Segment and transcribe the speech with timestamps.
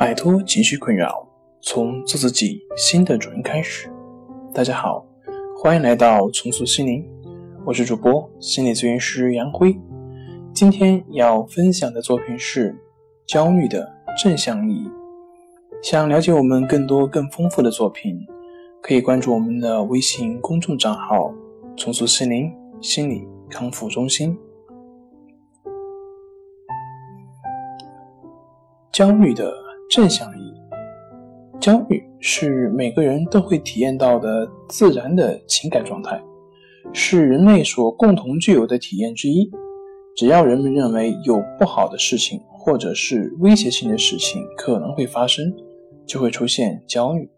[0.00, 1.28] 摆脱情绪困扰，
[1.60, 3.92] 从做自己新的主人开始。
[4.54, 5.04] 大家好，
[5.58, 7.06] 欢迎来到重塑心灵，
[7.66, 9.78] 我是主播心理咨询师杨辉。
[10.54, 12.74] 今天要分享的作品是
[13.26, 14.90] 焦虑的正向意义。
[15.82, 18.26] 想了解我们更多更丰富的作品，
[18.80, 21.30] 可以关注我们的微信公众账号
[21.76, 24.34] “重塑心灵心理康复中心”。
[28.90, 29.68] 焦虑的。
[29.90, 30.54] 正向意义，
[31.60, 36.22] 焦虑是每个人都会体验到的自然的情感状态，
[36.92, 39.50] 是人类所共同具有的体验之一。
[40.14, 45.52] 只要人们认为有不好的事情或者是威胁性的事情可能会发生，
[46.06, 47.28] 就会出现焦虑。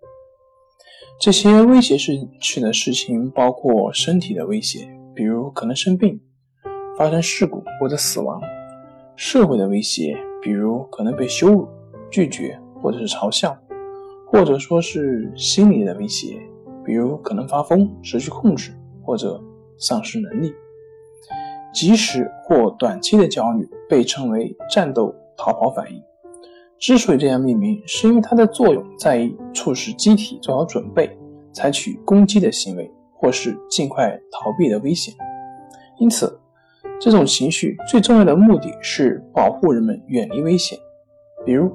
[1.19, 2.29] 这些威胁性
[2.63, 6.21] 的事情包括身体的威胁，比如可能生病、
[6.99, 8.39] 发生事故或者死亡；
[9.17, 11.67] 社会的威胁，比如可能被羞辱。
[12.13, 13.57] 拒绝，或者是嘲笑，
[14.31, 16.39] 或者说是心理的威胁，
[16.85, 18.71] 比如可能发疯、失去控制
[19.03, 19.43] 或者
[19.79, 20.53] 丧失能力。
[21.73, 26.03] 即时或短期的焦虑被称为战斗逃跑反应。
[26.79, 31.17] 之所以这样命名，是因为它的作用在于促使机体做好准备，
[31.55, 35.15] 采取攻击的行为，或是尽快逃避的危险。
[35.99, 36.39] 因此，
[37.01, 40.79] 这种情绪最重要的目的是保护人们远离危险，
[41.47, 41.75] 比如。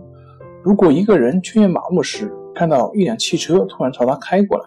[0.67, 4.65] 如果一个人穿越马路时看到一辆汽车突然朝他开过来，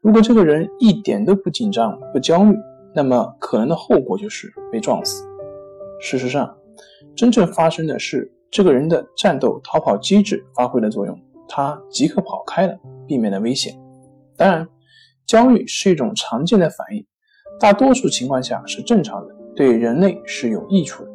[0.00, 2.56] 如果这个人一点都不紧张不焦虑，
[2.94, 5.24] 那么可能的后果就是被撞死。
[6.00, 6.56] 事实上，
[7.16, 13.76] 真正发生的是这个人的战斗逃跑机制发挥了作用，他即刻跑开了，避免了危险。
[14.36, 14.68] 当然，
[15.26, 17.04] 焦虑是一种常见的反应，
[17.58, 21.10] 大多数情况下是正常的，对人类是有益处的。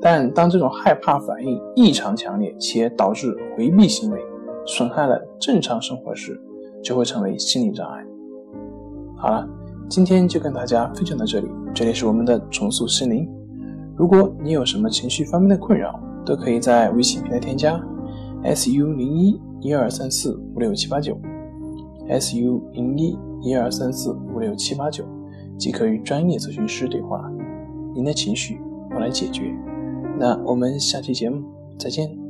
[0.00, 4.20] 但当这种害怕反应异常强烈，且导致回避行为，
[4.64, 6.40] 损害了正常生活时，
[6.82, 8.04] 就会成为心理障碍。
[9.16, 9.48] 好了，
[9.88, 11.48] 今天就跟大家分享到这里。
[11.74, 13.28] 这里是我们的重塑心灵。
[13.96, 17.80] 如果你有什么情绪方面的困扰，都可以在微信平台添加
[18.44, 21.20] s u 零一一二三四五六七八九
[22.08, 25.04] s u 零一一二三四五六七八九，
[25.58, 27.28] 即可与专业咨询师对话。
[27.92, 28.60] 您的情绪，
[28.94, 29.52] 我来解决。
[30.18, 31.42] 那我们下期节目
[31.78, 32.27] 再见。